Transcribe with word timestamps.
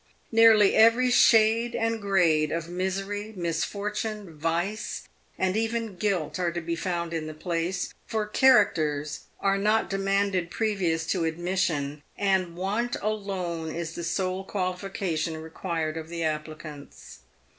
Nearly 0.31 0.73
every 0.75 1.11
shade 1.11 1.75
and 1.75 2.01
grade 2.01 2.51
of 2.51 2.67
misery, 2.67 3.35
mis 3.37 3.63
fortune, 3.63 4.35
vice, 4.35 5.07
and 5.37 5.55
even 5.55 5.95
guilt, 5.95 6.39
are 6.39 6.51
to 6.53 6.59
be 6.59 6.75
found 6.75 7.13
in 7.13 7.27
the 7.27 7.35
place; 7.35 7.93
for 8.07 8.25
characters 8.25 9.25
are 9.41 9.59
not 9.59 9.91
demanded 9.91 10.49
previous 10.49 11.05
to 11.05 11.25
admission, 11.25 12.01
and 12.17 12.55
want 12.55 12.95
alone 12.99 13.75
is 13.75 13.93
the 13.93 14.03
sole 14.03 14.43
qualification 14.43 15.37
required 15.37 15.97
of 15.97 16.09
the 16.09 16.23
applicants. 16.23 17.19